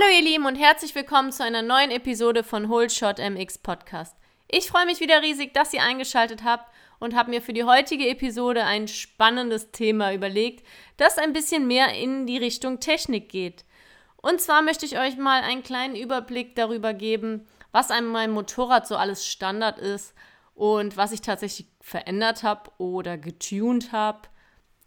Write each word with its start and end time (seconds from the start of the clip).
Hallo 0.00 0.14
ihr 0.14 0.22
Lieben 0.22 0.46
und 0.46 0.54
herzlich 0.54 0.94
willkommen 0.94 1.32
zu 1.32 1.42
einer 1.42 1.62
neuen 1.62 1.90
Episode 1.90 2.44
von 2.44 2.68
Whole 2.68 2.88
Shot 2.88 3.18
MX 3.18 3.58
Podcast. 3.58 4.16
Ich 4.46 4.68
freue 4.68 4.86
mich 4.86 5.00
wieder 5.00 5.22
riesig, 5.22 5.54
dass 5.54 5.72
ihr 5.72 5.82
eingeschaltet 5.82 6.44
habt 6.44 6.72
und 7.00 7.16
habe 7.16 7.30
mir 7.30 7.42
für 7.42 7.52
die 7.52 7.64
heutige 7.64 8.06
Episode 8.08 8.64
ein 8.64 8.86
spannendes 8.86 9.72
Thema 9.72 10.12
überlegt, 10.14 10.64
das 10.98 11.18
ein 11.18 11.32
bisschen 11.32 11.66
mehr 11.66 11.94
in 11.94 12.26
die 12.26 12.36
Richtung 12.36 12.78
Technik 12.78 13.28
geht. 13.28 13.64
Und 14.18 14.40
zwar 14.40 14.62
möchte 14.62 14.86
ich 14.86 14.98
euch 14.98 15.16
mal 15.16 15.42
einen 15.42 15.64
kleinen 15.64 15.96
Überblick 15.96 16.54
darüber 16.54 16.94
geben, 16.94 17.48
was 17.72 17.90
an 17.90 18.06
meinem 18.06 18.34
Motorrad 18.34 18.86
so 18.86 18.94
alles 18.94 19.26
Standard 19.26 19.78
ist 19.78 20.14
und 20.54 20.96
was 20.96 21.10
ich 21.10 21.22
tatsächlich 21.22 21.66
verändert 21.80 22.44
habe 22.44 22.70
oder 22.78 23.18
getuned 23.18 23.90
habe. 23.90 24.28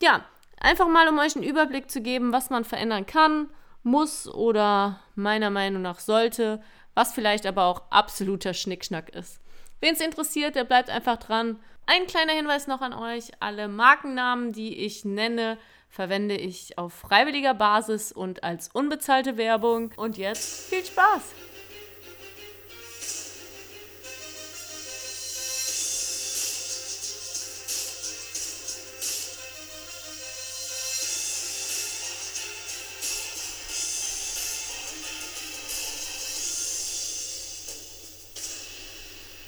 Ja, 0.01 0.23
einfach 0.57 0.87
mal 0.87 1.09
um 1.09 1.19
euch 1.19 1.35
einen 1.35 1.43
Überblick 1.43 1.91
zu 1.91 2.01
geben, 2.01 2.31
was 2.31 2.49
man 2.49 2.63
verändern 2.63 3.05
kann 3.05 3.49
muss 3.83 4.27
oder 4.27 4.99
meiner 5.15 5.49
Meinung 5.49 5.81
nach 5.81 5.99
sollte, 5.99 6.61
was 6.93 7.13
vielleicht 7.13 7.45
aber 7.45 7.65
auch 7.65 7.83
absoluter 7.89 8.53
Schnickschnack 8.53 9.09
ist. 9.09 9.39
Wen 9.79 9.93
es 9.93 10.01
interessiert, 10.01 10.55
der 10.55 10.63
bleibt 10.63 10.89
einfach 10.89 11.17
dran. 11.17 11.59
Ein 11.87 12.05
kleiner 12.07 12.33
Hinweis 12.33 12.67
noch 12.67 12.81
an 12.81 12.93
euch: 12.93 13.31
Alle 13.39 13.67
Markennamen, 13.67 14.53
die 14.53 14.77
ich 14.85 15.05
nenne, 15.05 15.57
verwende 15.89 16.35
ich 16.35 16.77
auf 16.77 16.93
freiwilliger 16.93 17.53
Basis 17.53 18.11
und 18.11 18.43
als 18.43 18.69
unbezahlte 18.71 19.37
Werbung. 19.37 19.91
Und 19.97 20.17
jetzt 20.17 20.69
viel 20.69 20.85
Spaß! 20.85 21.50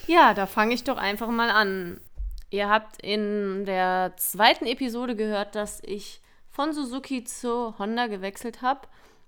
Ja, 0.08 0.34
da 0.34 0.46
fange 0.46 0.74
ich 0.74 0.84
doch 0.84 0.98
einfach 0.98 1.30
mal 1.30 1.50
an. 1.50 2.00
Ihr 2.50 2.70
habt 2.70 3.02
in 3.02 3.66
der 3.66 4.14
zweiten 4.18 4.66
Episode 4.66 5.16
gehört, 5.16 5.56
dass 5.56 5.82
ich 5.84 6.22
von 6.52 6.74
Suzuki 6.74 7.24
zu 7.24 7.78
Honda 7.80 8.08
gewechselt 8.08 8.62
habe. 8.62 8.88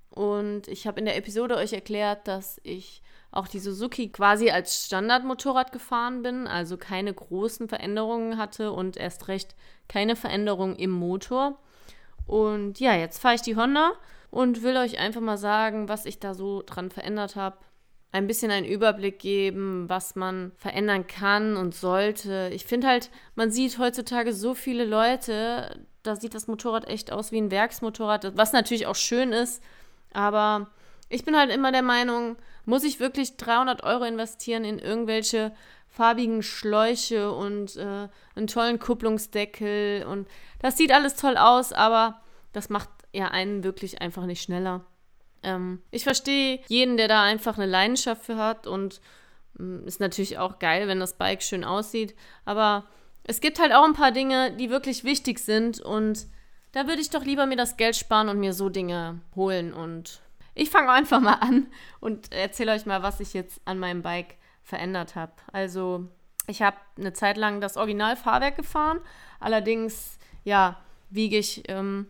Und 0.10 0.68
ich 0.68 0.86
habe 0.88 1.00
in 1.00 1.06
der 1.06 1.18
Episode 1.18 1.56
euch 1.56 1.74
erklärt, 1.74 2.28
dass 2.28 2.60
ich 2.64 3.02
auch 3.32 3.48
die 3.48 3.60
Suzuki 3.60 4.10
quasi 4.10 4.50
als 4.50 4.86
Standardmotorrad 4.86 5.72
gefahren 5.72 6.24
bin, 6.24 6.48
also 6.48 6.78
keine 6.78 7.14
großen 7.14 7.68
Veränderungen 7.68 8.38
hatte 8.38 8.72
und 8.72 8.96
erst 8.96 9.28
recht 9.28 9.56
keine 9.88 10.16
Veränderung 10.16 10.76
im 10.76 10.92
Motor. 10.92 11.58
Und 12.28 12.80
ja, 12.80 12.96
jetzt 12.96 13.20
fahre 13.20 13.36
ich 13.36 13.42
die 13.42 13.56
Honda 13.56 13.92
und 14.32 14.64
will 14.64 14.78
euch 14.78 15.00
einfach 15.00 15.22
mal 15.22 15.38
sagen, 15.38 15.90
was 15.90 16.06
ich 16.06 16.20
da 16.20 16.34
so 16.34 16.64
dran 16.66 16.92
verändert 16.92 17.36
habe, 17.36 17.58
ein 18.16 18.28
bisschen 18.28 18.50
einen 18.50 18.66
Überblick 18.66 19.20
geben, 19.20 19.90
was 19.90 20.16
man 20.16 20.54
verändern 20.56 21.06
kann 21.06 21.58
und 21.58 21.76
sollte. 21.76 22.50
Ich 22.54 22.66
finde 22.66 22.88
halt, 22.88 23.12
man 23.36 23.52
sieht 23.52 23.78
heutzutage 23.78 24.32
so 24.32 24.56
viele 24.56 24.86
Leute, 24.86 25.84
da 26.02 26.16
sieht 26.16 26.34
das 26.34 26.48
Motorrad 26.48 26.88
echt 26.88 27.12
aus 27.12 27.34
wie 27.34 27.42
ein 27.42 27.52
Werksmotorrad, 27.52 28.38
was 28.38 28.54
natürlich 28.54 28.88
auch 28.88 28.96
schön 28.96 29.34
ist, 29.34 29.62
aber 30.14 30.68
ich 31.10 31.26
bin 31.26 31.38
halt 31.38 31.52
immer 31.52 31.74
der 31.74 31.82
Meinung, 31.82 32.38
muss 32.64 32.86
ich 32.86 33.02
wirklich 33.02 33.36
300 33.36 33.84
Euro 33.84 34.06
investieren 34.06 34.64
in 34.64 34.80
irgendwelche 34.80 35.52
farbigen 35.90 36.42
Schläuche 36.42 37.34
und 37.34 37.76
äh, 37.76 38.08
einen 38.36 38.48
tollen 38.48 38.80
Kupplungsdeckel 38.80 40.06
und 40.06 40.26
das 40.60 40.78
sieht 40.78 40.94
alles 40.94 41.16
toll 41.16 41.36
aus, 41.36 41.74
aber 41.74 42.22
das 42.54 42.70
macht 42.70 42.90
ja 43.12 43.28
einen 43.28 43.66
wirklich 43.66 44.02
einfach 44.02 44.26
nicht 44.26 44.42
schneller. 44.42 44.86
Ähm, 45.46 45.82
ich 45.92 46.04
verstehe 46.04 46.60
jeden, 46.68 46.98
der 46.98 47.08
da 47.08 47.24
einfach 47.24 47.58
eine 47.58 47.68
Leidenschaft 47.68 48.26
für 48.26 48.38
hat 48.38 48.68
und 48.68 49.00
ähm, 49.60 49.86
ist 49.86 50.00
natürlich 50.00 50.38
auch 50.38 50.60
geil, 50.60 50.88
wenn 50.88 51.00
das 51.00 51.18
Bike 51.18 51.44
schön 51.44 51.64
aussieht. 51.64 52.16
Aber 52.44 52.86
es 53.24 53.40
gibt 53.40 53.60
halt 53.60 53.74
auch 53.74 53.86
ein 53.86 53.94
paar 53.94 54.12
Dinge, 54.12 54.52
die 54.52 54.70
wirklich 54.70 55.04
wichtig 55.04 55.40
sind 55.40 55.80
und 55.80 56.28
da 56.74 56.88
würde 56.88 57.02
ich 57.02 57.10
doch 57.10 57.24
lieber 57.24 57.46
mir 57.46 57.56
das 57.56 57.78
Geld 57.78 57.96
sparen 57.96 58.28
und 58.28 58.40
mir 58.40 58.54
so 58.54 58.68
Dinge 58.68 59.22
holen. 59.36 59.74
Und 59.74 60.20
ich 60.56 60.70
fange 60.70 60.92
einfach 60.92 61.22
mal 61.22 61.36
an 61.36 61.68
und 62.02 62.34
erzähle 62.34 62.74
euch 62.74 62.86
mal, 62.86 63.02
was 63.02 63.22
ich 63.22 63.34
jetzt 63.34 63.62
an 63.64 63.80
meinem 63.80 64.02
Bike 64.02 64.36
verändert 64.62 65.16
habe. 65.16 65.32
Also, 65.54 66.08
ich 66.48 66.62
habe 66.62 66.76
eine 66.98 67.14
Zeit 67.14 67.38
lang 67.38 67.62
das 67.62 67.78
Originalfahrwerk 67.78 68.58
gefahren. 68.58 69.00
Allerdings, 69.40 70.20
ja, 70.44 70.78
wiege 71.10 71.38
ich 71.38 71.64
ähm, 71.70 72.08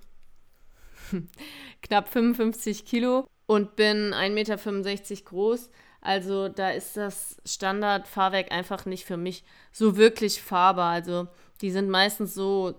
knapp 1.82 2.10
55 2.10 2.86
Kilo 2.86 3.28
und 3.46 3.76
bin 3.76 4.14
1,65 4.14 4.30
Meter 4.30 5.24
groß. 5.26 5.70
Also 6.02 6.50
da 6.50 6.70
ist 6.70 6.98
das 6.98 7.38
Standardfahrwerk 7.46 8.52
einfach 8.52 8.86
nicht 8.86 9.06
für 9.06 9.18
mich 9.18 9.44
so 9.72 9.98
wirklich 9.98 10.42
fahrbar. 10.42 10.92
Also 10.92 11.28
die 11.62 11.72
sind 11.72 11.90
meistens 11.90 12.36
so 12.36 12.76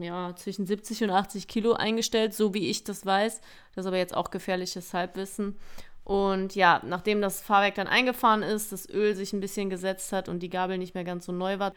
ja, 0.00 0.34
zwischen 0.36 0.66
70 0.66 1.04
und 1.04 1.10
80 1.10 1.48
Kilo 1.48 1.72
eingestellt, 1.72 2.34
so 2.34 2.54
wie 2.54 2.68
ich 2.68 2.84
das 2.84 3.04
weiß. 3.04 3.40
Das 3.74 3.84
ist 3.84 3.86
aber 3.86 3.98
jetzt 3.98 4.16
auch 4.16 4.30
gefährliches 4.30 4.94
Halbwissen. 4.94 5.56
Und 6.04 6.54
ja, 6.54 6.82
nachdem 6.84 7.20
das 7.20 7.40
Fahrwerk 7.40 7.74
dann 7.76 7.86
eingefahren 7.86 8.42
ist, 8.42 8.72
das 8.72 8.88
Öl 8.88 9.14
sich 9.14 9.32
ein 9.32 9.40
bisschen 9.40 9.70
gesetzt 9.70 10.12
hat 10.12 10.28
und 10.28 10.40
die 10.40 10.50
Gabel 10.50 10.78
nicht 10.78 10.94
mehr 10.94 11.04
ganz 11.04 11.26
so 11.26 11.32
neu 11.32 11.58
war, 11.58 11.72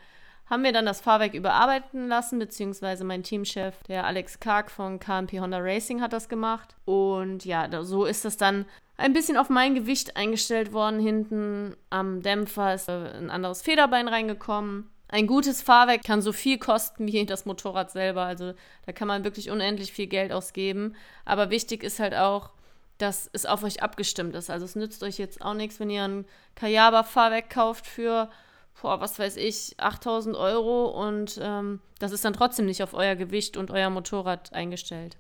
haben 0.54 0.64
wir 0.64 0.72
dann 0.72 0.86
das 0.86 1.02
Fahrwerk 1.02 1.34
überarbeiten 1.34 2.08
lassen, 2.08 2.38
beziehungsweise 2.38 3.04
mein 3.04 3.24
Teamchef, 3.24 3.76
der 3.88 4.06
Alex 4.06 4.40
Karg 4.40 4.70
von 4.70 5.00
KMP 5.00 5.40
Honda 5.40 5.58
Racing, 5.58 6.00
hat 6.00 6.14
das 6.14 6.30
gemacht. 6.30 6.76
Und 6.86 7.44
ja, 7.44 7.68
so 7.84 8.06
ist 8.06 8.24
das 8.24 8.38
dann 8.38 8.66
ein 8.96 9.14
bisschen 9.14 9.36
auf 9.36 9.50
mein 9.50 9.74
Gewicht 9.74 10.16
eingestellt 10.16 10.72
worden. 10.72 11.00
Hinten 11.00 11.76
am 11.90 12.22
Dämpfer 12.22 12.76
ist 12.76 12.88
äh, 12.88 13.18
ein 13.18 13.32
anderes 13.32 13.64
Federbein 13.64 14.08
reingekommen. 14.08 14.92
Ein 15.08 15.26
gutes 15.26 15.64
Fahrwerk 15.64 16.04
kann 16.04 16.22
so 16.22 16.32
viel 16.32 16.60
kosten 16.60 17.08
wie 17.08 17.26
das 17.26 17.46
Motorrad 17.46 17.90
selber. 17.90 18.22
Also 18.22 18.54
da 18.86 18.92
kann 18.92 19.08
man 19.08 19.24
wirklich 19.24 19.50
unendlich 19.50 19.92
viel 19.92 20.08
Geld 20.08 20.32
ausgeben. 20.32 20.96
Aber 21.26 21.50
wichtig 21.50 21.82
ist 21.82 22.00
halt 22.00 22.14
auch, 22.14 22.52
dass 23.00 23.28
es 23.34 23.48
auf 23.48 23.64
euch 23.64 23.82
abgestimmt 23.82 24.36
ist. 24.36 24.52
Also 24.52 24.66
es 24.66 24.76
nützt 24.76 25.02
euch 25.02 25.18
jetzt 25.18 25.42
auch 25.42 25.56
nichts, 25.56 25.80
wenn 25.80 25.90
ihr 25.90 26.04
ein 26.04 26.26
Kayaba-Fahrwerk 26.56 27.50
kauft 27.50 27.88
für 27.88 28.30
boah, 28.82 29.00
was 29.00 29.18
weiß 29.18 29.38
ich, 29.38 29.76
8000 29.80 30.36
Euro 30.36 30.88
und 30.88 31.40
ähm, 31.42 31.80
das 32.00 32.12
ist 32.12 32.26
dann 32.26 32.34
trotzdem 32.34 32.66
nicht 32.66 32.84
auf 32.84 32.94
euer 32.94 33.16
Gewicht 33.16 33.58
und 33.58 33.72
euer 33.72 33.90
Motorrad 33.90 34.54
eingestellt. 34.54 35.18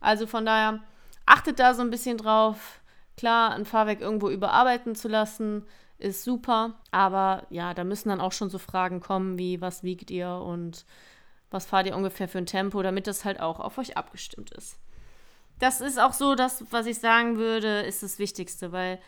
Also 0.00 0.26
von 0.26 0.46
daher 0.46 0.80
achtet 1.26 1.58
da 1.58 1.74
so 1.74 1.82
ein 1.82 1.90
bisschen 1.90 2.18
drauf. 2.18 2.80
Klar, 3.16 3.52
ein 3.54 3.64
Fahrwerk 3.64 4.00
irgendwo 4.00 4.30
überarbeiten 4.30 4.94
zu 4.94 5.08
lassen, 5.08 5.66
ist 5.98 6.24
super, 6.24 6.74
aber 6.90 7.46
ja, 7.50 7.74
da 7.74 7.84
müssen 7.84 8.08
dann 8.08 8.20
auch 8.20 8.32
schon 8.32 8.50
so 8.50 8.58
Fragen 8.58 9.00
kommen 9.00 9.38
wie, 9.38 9.60
was 9.60 9.82
wiegt 9.82 10.10
ihr 10.10 10.30
und 10.30 10.84
was 11.50 11.66
fahrt 11.66 11.86
ihr 11.86 11.96
ungefähr 11.96 12.28
für 12.28 12.38
ein 12.38 12.46
Tempo, 12.46 12.82
damit 12.82 13.06
das 13.06 13.24
halt 13.24 13.40
auch 13.40 13.60
auf 13.60 13.78
euch 13.78 13.96
abgestimmt 13.96 14.50
ist. 14.52 14.78
Das 15.58 15.80
ist 15.80 16.00
auch 16.00 16.12
so 16.12 16.34
das, 16.34 16.64
was 16.70 16.86
ich 16.86 16.98
sagen 16.98 17.36
würde, 17.36 17.82
ist 17.82 18.02
das 18.02 18.18
Wichtigste, 18.18 18.72
weil 18.72 18.98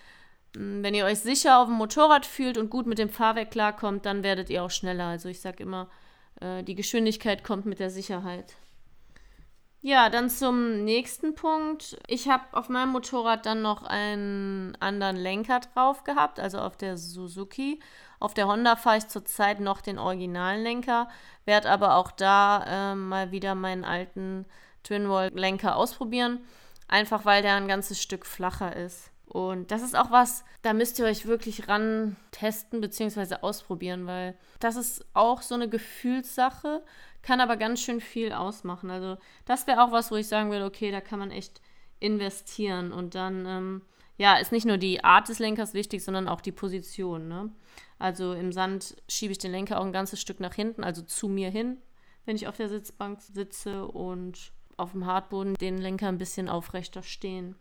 wenn 0.55 0.95
ihr 0.95 1.05
euch 1.05 1.21
sicher 1.21 1.59
auf 1.59 1.69
dem 1.69 1.77
Motorrad 1.77 2.27
fühlt 2.27 2.59
und 2.59 2.71
gut 2.71 2.87
mit 2.87 2.99
dem 2.99 3.09
Fahrwerk 3.09 3.51
klarkommt, 3.51 4.07
dann 4.07 4.23
werdet 4.23 4.51
ihr 4.51 4.63
auch 4.63 4.71
schneller. 4.71 5.07
Also 5.07 5.29
ich 5.29 5.41
sage 5.41 5.63
immer, 5.63 5.89
äh, 6.41 6.63
die 6.63 6.75
Geschwindigkeit 6.75 7.45
kommt 7.45 7.67
mit 7.67 7.81
der 7.81 7.91
Sicherheit. 7.91 8.55
Ja, 9.87 10.09
dann 10.09 10.31
zum 10.31 10.85
nächsten 10.85 11.35
Punkt. 11.35 11.99
Ich 12.07 12.29
habe 12.29 12.45
auf 12.53 12.71
meinem 12.71 12.93
Motorrad 12.93 13.45
dann 13.45 13.61
noch 13.61 13.83
einen 13.83 14.75
anderen 14.81 15.17
Lenker 15.17 15.61
drauf 15.61 16.05
gehabt, 16.05 16.41
also 16.41 16.59
auf 16.59 16.77
der 16.79 16.97
Suzuki. 16.97 17.81
Auf 18.19 18.33
der 18.33 18.47
Honda 18.47 18.77
fahre 18.77 18.97
ich 18.97 19.09
zurzeit 19.09 19.61
noch 19.61 19.83
den 19.83 19.99
originalen 19.99 20.63
Lenker, 20.63 21.11
werde 21.45 21.69
aber 21.71 21.97
auch 21.97 22.13
da 22.13 22.93
äh, 22.93 22.95
mal 22.95 23.31
wieder 23.31 23.55
meinen 23.55 23.85
alten 23.85 24.47
Twinwall-Lenker 24.85 25.77
ausprobieren, 25.77 26.41
einfach 26.89 27.27
weil 27.27 27.43
der 27.43 27.57
ein 27.57 27.69
ganzes 27.69 28.01
Stück 28.01 28.25
flacher 28.25 28.75
ist. 28.75 29.11
Und 29.35 29.73
das 29.73 29.83
ist 29.83 29.97
auch 29.97 30.13
was, 30.13 30.45
da 30.63 30.73
müsst 30.73 31.01
ihr 31.01 31.07
euch 31.07 31.27
wirklich 31.27 31.67
ran 31.67 32.15
testen 32.31 32.81
bzw. 32.81 33.39
ausprobieren, 33.41 34.07
weil 34.07 34.39
das 34.61 34.77
ist 34.77 35.05
auch 35.13 35.43
so 35.43 35.57
eine 35.57 35.69
Gefühlssache, 35.69 36.85
kann 37.21 37.41
aber 37.41 37.57
ganz 37.57 37.81
schön 37.81 38.01
viel 38.01 38.33
ausmachen. 38.33 38.93
Also 38.93 39.17
das 39.45 39.67
wäre 39.67 39.83
auch 39.83 39.91
was, 39.91 40.13
wo 40.13 40.15
ich 40.15 40.29
sagen 40.29 40.53
würde, 40.53 40.65
okay, 40.65 40.93
da 40.93 41.01
kann 41.01 41.19
man 41.19 41.33
echt 41.33 41.61
investieren 41.99 42.93
und 42.93 43.17
dann, 43.17 43.45
ähm, 43.45 43.83
ja, 44.19 44.37
ist 44.37 44.53
nicht 44.53 44.67
nur 44.67 44.79
die 44.79 45.03
Art 45.03 45.29
des 45.29 45.41
Lenkers 45.41 45.75
wichtig, 45.75 46.05
sondern 46.05 46.29
auch 46.29 46.41
die 46.41 46.53
Position. 46.53 47.27
Ne? 47.27 47.51
Also 47.99 48.35
im 48.35 48.53
Sand 48.53 48.95
schiebe 49.09 49.33
ich 49.33 49.39
den 49.39 49.51
Lenker 49.51 49.81
auch 49.81 49.85
ein 49.85 49.93
ganzes 49.93 50.21
Stück 50.21 50.39
nach 50.39 50.55
hinten, 50.55 50.85
also 50.85 51.03
zu 51.03 51.27
mir 51.27 51.51
hin, 51.51 51.79
wenn 52.25 52.37
ich 52.37 52.47
auf 52.47 52.57
der 52.57 52.69
Sitzbank 52.69 53.21
sitze 53.21 53.85
und 53.85 54.53
auf 54.77 54.93
dem 54.93 55.07
Hartboden 55.07 55.55
den 55.55 55.79
Lenker 55.79 56.07
ein 56.07 56.19
bisschen 56.19 56.49
aufrechter 56.49 57.03
stehen. 57.03 57.57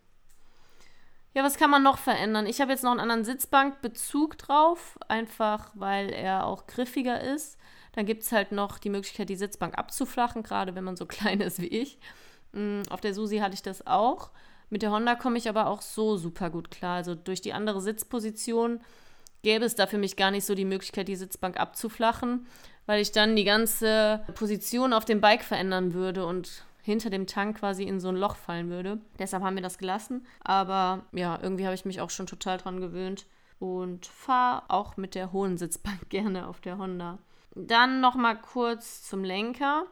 Ja, 1.35 1.43
was 1.43 1.57
kann 1.57 1.71
man 1.71 1.81
noch 1.81 1.97
verändern? 1.97 2.45
Ich 2.45 2.61
habe 2.61 2.71
jetzt 2.71 2.83
noch 2.83 2.91
einen 2.91 2.99
anderen 2.99 3.25
Sitzbankbezug 3.25 4.37
drauf, 4.37 4.99
einfach 5.07 5.71
weil 5.73 6.11
er 6.11 6.45
auch 6.45 6.67
griffiger 6.67 7.21
ist. 7.21 7.57
Dann 7.93 8.05
gibt 8.05 8.23
es 8.23 8.31
halt 8.31 8.51
noch 8.51 8.77
die 8.77 8.89
Möglichkeit, 8.89 9.29
die 9.29 9.35
Sitzbank 9.35 9.77
abzuflachen, 9.77 10.43
gerade 10.43 10.75
wenn 10.75 10.83
man 10.83 10.95
so 10.95 11.05
klein 11.07 11.41
ist 11.41 11.59
wie 11.59 11.67
ich. 11.67 11.97
Mm, 12.51 12.81
auf 12.89 13.01
der 13.01 13.15
Susi 13.15 13.39
hatte 13.39 13.55
ich 13.55 13.63
das 13.63 13.87
auch 13.87 14.29
Mit 14.69 14.83
der 14.83 14.91
Honda 14.91 15.15
komme 15.15 15.37
ich 15.37 15.49
aber 15.49 15.67
auch 15.67 15.81
so 15.81 16.17
super 16.17 16.51
gut 16.51 16.69
klar. 16.69 16.97
Also 16.97 17.15
durch 17.15 17.41
die 17.41 17.53
andere 17.53 17.81
Sitzposition 17.81 18.81
gäbe 19.41 19.65
es 19.65 19.75
da 19.75 19.87
für 19.87 19.97
mich 19.97 20.15
gar 20.15 20.31
nicht 20.31 20.45
so 20.45 20.55
die 20.55 20.65
Möglichkeit, 20.65 21.07
die 21.07 21.15
Sitzbank 21.15 21.59
abzuflachen, 21.59 22.47
weil 22.85 23.01
ich 23.01 23.11
dann 23.11 23.35
die 23.35 23.43
ganze 23.43 24.23
Position 24.35 24.93
auf 24.93 25.05
dem 25.05 25.21
Bike 25.21 25.43
verändern 25.43 25.93
würde 25.93 26.25
und 26.25 26.63
hinter 26.83 27.09
dem 27.09 27.25
Tank 27.25 27.57
quasi 27.59 27.83
in 27.83 27.99
so 27.99 28.09
ein 28.09 28.17
Loch 28.17 28.35
fallen 28.35 28.69
würde. 28.69 28.99
Deshalb 29.17 29.41
haben 29.41 29.55
wir 29.55 29.63
das 29.63 29.77
gelassen. 29.77 30.27
Aber 30.43 31.05
ja, 31.13 31.39
irgendwie 31.41 31.65
habe 31.65 31.73
ich 31.73 31.85
mich 31.85 32.01
auch 32.01 32.09
schon 32.09 32.27
total 32.27 32.57
dran 32.57 32.81
gewöhnt 32.81 33.25
und 33.57 34.05
fahre 34.05 34.63
auch 34.67 34.97
mit 34.97 35.15
der 35.15 35.31
hohen 35.31 35.57
Sitzbank 35.57 36.01
gerne 36.09 36.47
auf 36.47 36.59
der 36.59 36.77
Honda. 36.77 37.17
Dann 37.55 38.01
noch 38.01 38.15
mal 38.15 38.35
kurz 38.35 39.03
zum 39.03 39.23
Lenker. 39.23 39.85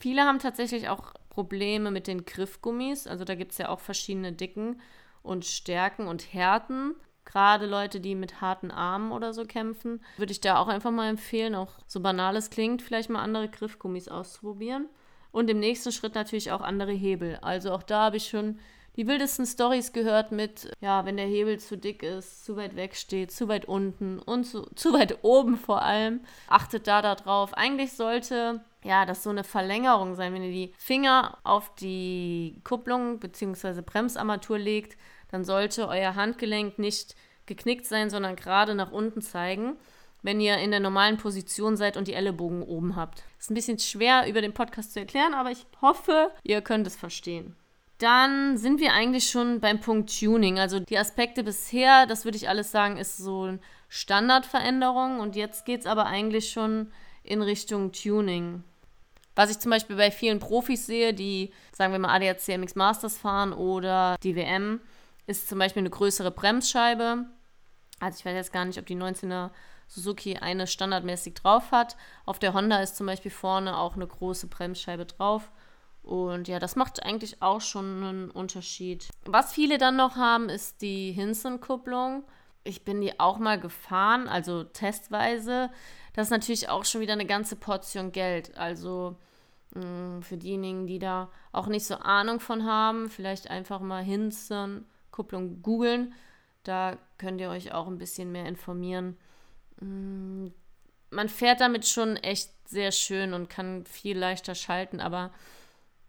Viele 0.00 0.22
haben 0.22 0.40
tatsächlich 0.40 0.88
auch 0.88 1.14
Probleme 1.30 1.92
mit 1.92 2.08
den 2.08 2.24
Griffgummis. 2.24 3.06
Also 3.06 3.24
da 3.24 3.36
gibt 3.36 3.52
es 3.52 3.58
ja 3.58 3.68
auch 3.68 3.80
verschiedene 3.80 4.32
Dicken 4.32 4.80
und 5.22 5.44
Stärken 5.44 6.08
und 6.08 6.34
Härten. 6.34 6.96
Gerade 7.24 7.66
Leute, 7.66 8.00
die 8.00 8.16
mit 8.16 8.40
harten 8.40 8.72
Armen 8.72 9.12
oder 9.12 9.32
so 9.32 9.44
kämpfen, 9.44 10.02
würde 10.16 10.32
ich 10.32 10.40
da 10.40 10.56
auch 10.56 10.66
einfach 10.66 10.90
mal 10.90 11.08
empfehlen, 11.08 11.54
auch 11.54 11.70
so 11.86 12.00
banal 12.00 12.34
es 12.34 12.50
klingt, 12.50 12.82
vielleicht 12.82 13.10
mal 13.10 13.22
andere 13.22 13.48
Griffgummis 13.48 14.08
auszuprobieren. 14.08 14.88
Und 15.32 15.50
im 15.50 15.58
nächsten 15.58 15.92
Schritt 15.92 16.14
natürlich 16.14 16.52
auch 16.52 16.60
andere 16.60 16.92
Hebel. 16.92 17.38
Also 17.42 17.72
auch 17.72 17.82
da 17.82 18.04
habe 18.04 18.18
ich 18.18 18.28
schon 18.28 18.58
die 18.96 19.06
wildesten 19.06 19.46
Stories 19.46 19.92
gehört 19.92 20.32
mit, 20.32 20.70
ja, 20.80 21.06
wenn 21.06 21.16
der 21.16 21.26
Hebel 21.26 21.58
zu 21.58 21.78
dick 21.78 22.02
ist, 22.02 22.44
zu 22.44 22.56
weit 22.56 22.76
weg 22.76 22.94
steht, 22.94 23.32
zu 23.32 23.48
weit 23.48 23.64
unten 23.64 24.18
und 24.18 24.44
zu, 24.44 24.62
zu 24.74 24.92
weit 24.92 25.18
oben 25.22 25.56
vor 25.56 25.82
allem. 25.82 26.20
Achtet 26.48 26.86
da 26.86 27.00
darauf. 27.00 27.54
Eigentlich 27.54 27.94
sollte 27.94 28.60
ja, 28.84 29.06
das 29.06 29.22
so 29.22 29.30
eine 29.30 29.44
Verlängerung 29.44 30.14
sein. 30.14 30.34
Wenn 30.34 30.42
ihr 30.42 30.52
die 30.52 30.74
Finger 30.76 31.38
auf 31.44 31.74
die 31.76 32.60
Kupplung 32.64 33.18
bzw. 33.20 33.80
Bremsarmatur 33.80 34.58
legt, 34.58 34.98
dann 35.30 35.44
sollte 35.44 35.88
euer 35.88 36.14
Handgelenk 36.14 36.78
nicht 36.78 37.14
geknickt 37.46 37.86
sein, 37.86 38.10
sondern 38.10 38.36
gerade 38.36 38.74
nach 38.74 38.92
unten 38.92 39.22
zeigen, 39.22 39.76
wenn 40.22 40.40
ihr 40.40 40.56
in 40.58 40.70
der 40.70 40.80
normalen 40.80 41.16
Position 41.16 41.76
seid 41.76 41.96
und 41.96 42.08
die 42.08 42.14
Ellenbogen 42.14 42.62
oben 42.62 42.96
habt. 42.96 43.22
Ist 43.38 43.50
ein 43.50 43.54
bisschen 43.54 43.78
schwer 43.78 44.26
über 44.28 44.40
den 44.40 44.54
Podcast 44.54 44.92
zu 44.92 45.00
erklären, 45.00 45.34
aber 45.34 45.50
ich 45.50 45.66
hoffe, 45.80 46.30
ihr 46.44 46.60
könnt 46.62 46.86
es 46.86 46.96
verstehen. 46.96 47.56
Dann 47.98 48.56
sind 48.56 48.80
wir 48.80 48.92
eigentlich 48.92 49.30
schon 49.30 49.60
beim 49.60 49.80
Punkt 49.80 50.18
Tuning. 50.18 50.58
Also 50.58 50.80
die 50.80 50.98
Aspekte 50.98 51.44
bisher, 51.44 52.06
das 52.06 52.24
würde 52.24 52.36
ich 52.36 52.48
alles 52.48 52.72
sagen, 52.72 52.96
ist 52.96 53.16
so 53.16 53.42
eine 53.42 53.60
Standardveränderung. 53.88 55.20
Und 55.20 55.36
jetzt 55.36 55.64
geht 55.64 55.80
es 55.80 55.86
aber 55.86 56.06
eigentlich 56.06 56.50
schon 56.50 56.90
in 57.22 57.42
Richtung 57.42 57.92
Tuning. 57.92 58.64
Was 59.34 59.50
ich 59.50 59.60
zum 59.60 59.70
Beispiel 59.70 59.96
bei 59.96 60.10
vielen 60.10 60.40
Profis 60.40 60.86
sehe, 60.86 61.14
die, 61.14 61.52
sagen 61.72 61.92
wir 61.92 61.98
mal, 61.98 62.14
ADAC 62.14 62.58
MX 62.58 62.74
Masters 62.74 63.16
fahren 63.16 63.52
oder 63.52 64.16
die 64.22 64.34
WM, 64.34 64.80
ist 65.26 65.48
zum 65.48 65.58
Beispiel 65.58 65.82
eine 65.82 65.90
größere 65.90 66.32
Bremsscheibe. 66.32 67.24
Also 68.00 68.18
ich 68.18 68.24
weiß 68.24 68.34
jetzt 68.34 68.52
gar 68.52 68.64
nicht, 68.64 68.78
ob 68.78 68.86
die 68.86 68.96
19er 68.96 69.50
Suzuki 69.92 70.36
eine 70.38 70.66
standardmäßig 70.66 71.34
drauf 71.34 71.70
hat. 71.70 71.96
Auf 72.24 72.38
der 72.38 72.54
Honda 72.54 72.80
ist 72.80 72.96
zum 72.96 73.06
Beispiel 73.06 73.30
vorne 73.30 73.76
auch 73.76 73.94
eine 73.94 74.06
große 74.06 74.46
Bremsscheibe 74.46 75.04
drauf. 75.04 75.52
Und 76.02 76.48
ja, 76.48 76.58
das 76.58 76.76
macht 76.76 77.02
eigentlich 77.02 77.42
auch 77.42 77.60
schon 77.60 78.02
einen 78.02 78.30
Unterschied. 78.30 79.08
Was 79.26 79.52
viele 79.52 79.76
dann 79.76 79.96
noch 79.96 80.16
haben, 80.16 80.48
ist 80.48 80.80
die 80.80 81.12
Hinson-Kupplung. 81.12 82.24
Ich 82.64 82.84
bin 82.84 83.02
die 83.02 83.20
auch 83.20 83.38
mal 83.38 83.60
gefahren, 83.60 84.28
also 84.28 84.64
testweise. 84.64 85.70
Das 86.14 86.28
ist 86.28 86.30
natürlich 86.30 86.70
auch 86.70 86.86
schon 86.86 87.02
wieder 87.02 87.12
eine 87.12 87.26
ganze 87.26 87.56
Portion 87.56 88.12
Geld. 88.12 88.56
Also 88.56 89.16
mh, 89.74 89.84
mm, 89.84 90.22
für 90.22 90.38
diejenigen, 90.38 90.86
die 90.86 90.98
da 90.98 91.30
auch 91.52 91.66
nicht 91.66 91.84
so 91.84 91.96
Ahnung 91.96 92.40
von 92.40 92.64
haben, 92.64 93.10
vielleicht 93.10 93.50
einfach 93.50 93.80
mal 93.80 94.02
Hinson-Kupplung 94.02 95.60
googeln. 95.62 96.14
Da 96.62 96.96
könnt 97.18 97.42
ihr 97.42 97.50
euch 97.50 97.74
auch 97.74 97.88
ein 97.88 97.98
bisschen 97.98 98.32
mehr 98.32 98.46
informieren. 98.46 99.18
Mm, 99.82 100.48
man 101.10 101.28
fährt 101.28 101.60
damit 101.60 101.86
schon 101.86 102.16
echt 102.16 102.50
sehr 102.66 102.92
schön 102.92 103.34
und 103.34 103.50
kann 103.50 103.84
viel 103.86 104.18
leichter 104.18 104.54
schalten, 104.54 105.00
aber 105.00 105.30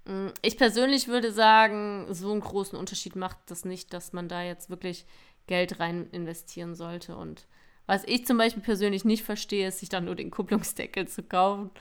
Mm, 0.06 0.28
ich 0.42 0.58
persönlich 0.58 1.08
würde 1.08 1.32
sagen, 1.32 2.08
so 2.14 2.32
einen 2.32 2.42
großen 2.42 2.78
Unterschied 2.78 3.16
macht 3.16 3.38
das 3.48 3.66
nicht, 3.66 3.94
dass 3.94 4.14
man 4.14 4.28
da 4.28 4.42
jetzt 4.44 4.70
wirklich 4.70 5.06
Geld 5.48 5.80
rein 5.80 6.08
investieren 6.12 6.76
sollte. 6.76 7.16
Und 7.16 7.48
was 7.86 8.04
ich 8.06 8.26
zum 8.26 8.38
Beispiel 8.38 8.64
persönlich 8.64 9.06
nicht 9.06 9.24
verstehe, 9.24 9.68
ist, 9.68 9.80
sich 9.80 9.90
dann 9.90 10.06
nur 10.06 10.16
den 10.16 10.32
Kupplungsdeckel 10.32 11.08
zu 11.08 11.24
kaufen 11.24 11.72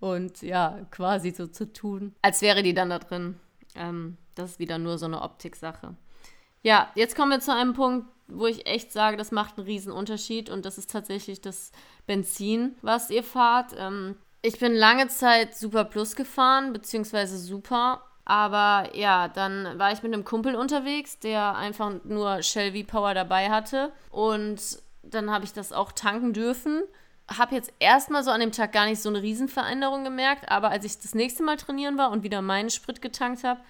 und 0.00 0.42
ja, 0.42 0.86
quasi 0.90 1.30
so 1.30 1.46
zu 1.46 1.72
tun, 1.72 2.14
als 2.22 2.42
wäre 2.42 2.62
die 2.62 2.74
dann 2.74 2.90
da 2.90 2.98
drin. 2.98 3.38
Ähm, 3.74 4.16
das 4.34 4.52
ist 4.52 4.58
wieder 4.58 4.78
nur 4.78 4.98
so 4.98 5.06
eine 5.06 5.22
Optiksache. 5.22 5.94
Ja, 6.62 6.90
jetzt 6.94 7.16
kommen 7.16 7.32
wir 7.32 7.40
zu 7.40 7.54
einem 7.54 7.74
Punkt, 7.74 8.06
wo 8.34 8.46
ich 8.46 8.66
echt 8.66 8.92
sage, 8.92 9.16
das 9.16 9.30
macht 9.30 9.58
einen 9.58 9.66
riesen 9.66 9.92
Unterschied 9.92 10.50
und 10.50 10.64
das 10.64 10.78
ist 10.78 10.90
tatsächlich 10.90 11.40
das 11.40 11.72
Benzin, 12.06 12.76
was 12.82 13.10
ihr 13.10 13.22
fahrt. 13.22 13.74
Ähm, 13.78 14.16
ich 14.42 14.58
bin 14.58 14.74
lange 14.74 15.08
Zeit 15.08 15.56
Super 15.56 15.84
Plus 15.84 16.16
gefahren, 16.16 16.72
beziehungsweise 16.72 17.38
Super. 17.38 18.02
Aber 18.24 18.94
ja, 18.96 19.28
dann 19.28 19.78
war 19.78 19.92
ich 19.92 20.02
mit 20.02 20.12
einem 20.12 20.24
Kumpel 20.24 20.54
unterwegs, 20.54 21.18
der 21.18 21.56
einfach 21.56 21.92
nur 22.04 22.42
Shell 22.42 22.72
V-Power 22.72 23.14
dabei 23.14 23.50
hatte. 23.50 23.92
Und 24.10 24.60
dann 25.02 25.30
habe 25.30 25.44
ich 25.44 25.52
das 25.52 25.72
auch 25.72 25.92
tanken 25.92 26.32
dürfen. 26.32 26.82
Habe 27.36 27.54
jetzt 27.54 27.72
erstmal 27.78 28.22
so 28.22 28.30
an 28.30 28.40
dem 28.40 28.52
Tag 28.52 28.72
gar 28.72 28.86
nicht 28.86 29.00
so 29.00 29.08
eine 29.08 29.22
Riesenveränderung 29.22 30.04
gemerkt, 30.04 30.50
aber 30.50 30.70
als 30.70 30.84
ich 30.84 30.98
das 30.98 31.14
nächste 31.14 31.42
Mal 31.42 31.56
trainieren 31.56 31.98
war 31.98 32.10
und 32.10 32.22
wieder 32.22 32.42
meinen 32.42 32.70
Sprit 32.70 33.00
getankt 33.00 33.44
habe, 33.44 33.60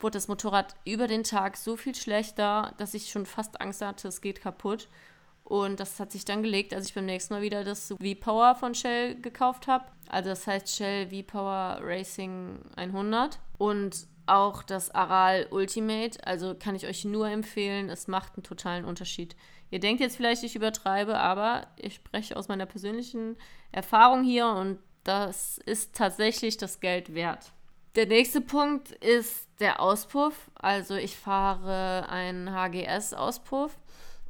wurde 0.00 0.16
das 0.16 0.28
Motorrad 0.28 0.74
über 0.84 1.06
den 1.06 1.24
Tag 1.24 1.56
so 1.56 1.76
viel 1.76 1.94
schlechter, 1.94 2.74
dass 2.78 2.94
ich 2.94 3.10
schon 3.10 3.26
fast 3.26 3.60
Angst 3.60 3.82
hatte, 3.82 4.08
es 4.08 4.20
geht 4.20 4.40
kaputt. 4.40 4.88
Und 5.44 5.80
das 5.80 5.98
hat 5.98 6.12
sich 6.12 6.26
dann 6.26 6.42
gelegt, 6.42 6.74
als 6.74 6.88
ich 6.88 6.94
beim 6.94 7.06
nächsten 7.06 7.32
Mal 7.32 7.40
wieder 7.40 7.64
das 7.64 7.88
V-Power 7.88 8.54
von 8.54 8.74
Shell 8.74 9.18
gekauft 9.20 9.66
habe. 9.66 9.86
Also 10.08 10.28
das 10.28 10.46
heißt 10.46 10.68
Shell 10.68 11.08
V-Power 11.08 11.80
Racing 11.82 12.60
100. 12.76 13.38
Und 13.56 14.06
auch 14.26 14.62
das 14.62 14.94
Aral 14.94 15.46
Ultimate. 15.50 16.22
Also 16.26 16.54
kann 16.54 16.74
ich 16.74 16.86
euch 16.86 17.06
nur 17.06 17.28
empfehlen. 17.28 17.88
Es 17.88 18.08
macht 18.08 18.36
einen 18.36 18.42
totalen 18.42 18.84
Unterschied. 18.84 19.34
Ihr 19.70 19.80
denkt 19.80 20.00
jetzt 20.00 20.16
vielleicht, 20.16 20.42
ich 20.44 20.54
übertreibe, 20.54 21.18
aber 21.18 21.66
ich 21.76 21.94
spreche 21.94 22.36
aus 22.36 22.48
meiner 22.48 22.66
persönlichen 22.66 23.36
Erfahrung 23.72 24.24
hier 24.24 24.48
und 24.48 24.78
das 25.04 25.58
ist 25.58 25.94
tatsächlich 25.94 26.56
das 26.58 26.80
Geld 26.80 27.14
wert. 27.14 27.52
Der 27.94 28.06
nächste 28.06 28.40
Punkt 28.40 28.92
ist 28.92 29.47
der 29.60 29.80
Auspuff. 29.80 30.50
Also 30.54 30.94
ich 30.94 31.16
fahre 31.16 32.08
einen 32.08 32.52
HGS-Auspuff 32.52 33.76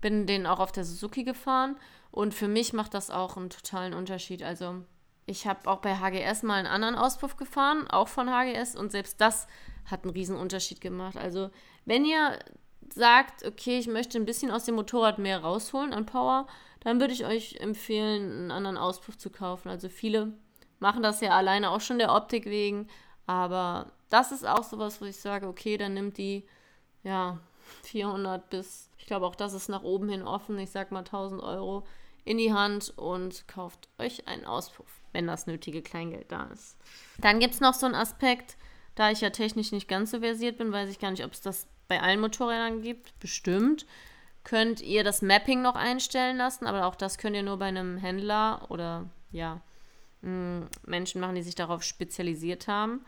bin 0.01 0.27
den 0.27 0.47
auch 0.47 0.61
auf 0.61 0.73
der 0.73 0.85
Suzuki 0.85 1.25
gefahren 1.25 1.77
und 2.11 2.35
für 2.35 2.49
mich 2.49 2.73
macht 2.73 2.95
das 2.95 3.11
auch 3.11 3.37
einen 3.37 3.51
totalen 3.51 3.95
Unterschied. 3.95 4.43
Also 4.43 4.83
ich 5.27 5.47
habe 5.47 5.69
auch 5.69 5.79
bei 5.79 5.97
HGS 5.97 6.43
mal 6.43 6.55
einen 6.55 6.67
anderen 6.67 6.95
Auspuff 6.95 7.37
gefahren, 7.37 7.89
auch 7.89 8.09
von 8.09 8.31
HGS 8.31 8.77
und 8.77 8.93
selbst 8.93 9.21
das 9.21 9.47
hat 9.85 10.05
einen 10.05 10.13
riesen 10.13 10.37
Unterschied 10.37 10.81
gemacht. 10.81 11.17
Also 11.17 11.51
wenn 11.85 12.05
ihr 12.05 12.39
sagt, 12.93 13.45
okay, 13.45 13.79
ich 13.79 13.89
möchte 13.89 14.19
ein 14.19 14.25
bisschen 14.25 14.51
aus 14.51 14.65
dem 14.65 14.77
Motorrad 14.77 15.19
mehr 15.19 15.43
rausholen 15.43 15.93
an 15.93 16.07
Power, 16.07 16.47
dann 16.81 17.01
würde 17.01 17.13
ich 17.13 17.27
euch 17.27 17.57
empfehlen, 17.57 18.31
einen 18.33 18.51
anderen 18.51 18.79
Auspuff 18.79 19.19
zu 19.19 19.31
kaufen. 19.31 19.69
Also 19.69 19.89
viele 19.89 20.33
machen 20.79 21.03
das 21.03 21.21
ja 21.21 21.31
alleine 21.31 21.71
auch 21.71 21.81
schon 21.81 21.99
der 21.99 22.15
Optik 22.15 22.47
wegen, 22.47 22.89
aber 23.29 23.93
das 24.09 24.33
ist 24.33 24.47
auch 24.47 24.65
sowas, 24.65 25.03
wo 25.03 25.05
ich 25.05 25.19
sage, 25.19 25.47
okay, 25.47 25.77
dann 25.77 25.95
nimmt 25.95 26.17
die 26.17 26.45
ja 27.05 27.39
400 27.85 28.49
bis, 28.51 28.91
ich 28.99 29.07
glaube 29.07 29.27
auch 29.27 29.37
das 29.37 29.53
ist 29.53 29.69
nach 29.69 29.83
oben 29.83 30.09
hin 30.09 30.23
offen, 30.23 30.59
ich 30.59 30.71
sag 30.71 30.91
mal 30.91 31.01
1000 31.01 31.43
Euro 31.43 31.87
in 32.25 32.39
die 32.39 32.53
Hand 32.53 32.93
und 32.97 33.47
kauft 33.47 33.89
euch 33.99 34.27
einen 34.27 34.47
Auspuff, 34.47 35.03
wenn 35.13 35.27
das 35.27 35.47
nötige 35.47 35.83
Kleingeld 35.83 36.33
da 36.33 36.45
ist. 36.45 36.77
Dann 37.19 37.39
gibt 37.39 37.55
es 37.55 37.61
noch 37.61 37.75
so 37.75 37.87
einen 37.87 37.95
Aspekt, 37.95 38.57
da 38.95 39.11
ich 39.11 39.21
ja 39.21 39.31
technisch 39.31 39.73
nicht 39.73 39.89
ganz 39.89 40.11
so 40.11 40.21
versiert 40.21 40.57
bin, 40.57 40.73
weiß 40.73 40.89
ich 40.89 40.99
gar 40.99 41.11
nicht, 41.11 41.25
ob 41.25 41.33
es 41.33 41.43
das 41.43 41.67
bei 41.87 42.01
allen 42.01 42.21
Motorrädern 42.21 42.83
gibt. 42.83 43.19
Bestimmt. 43.21 43.87
Könnt 44.45 44.81
ihr 44.81 45.05
das 45.05 45.21
Mapping 45.21 45.61
noch 45.61 45.75
einstellen 45.75 46.39
lassen, 46.39 46.67
aber 46.67 46.87
auch 46.87 46.97
das 46.97 47.19
könnt 47.19 47.37
ihr 47.37 47.43
nur 47.43 47.59
bei 47.59 47.67
einem 47.67 47.99
Händler 47.99 48.71
oder 48.71 49.05
ja, 49.31 49.61
Menschen 50.21 51.21
machen, 51.21 51.35
die 51.35 51.43
sich 51.43 51.55
darauf 51.55 51.83
spezialisiert 51.83 52.69
haben. 52.69 53.05